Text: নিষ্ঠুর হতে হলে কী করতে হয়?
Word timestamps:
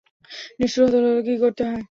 নিষ্ঠুর 0.59 0.83
হতে 0.85 0.97
হলে 0.99 1.21
কী 1.27 1.33
করতে 1.43 1.61
হয়? 1.63 1.79